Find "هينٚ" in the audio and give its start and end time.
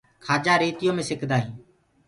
1.41-1.55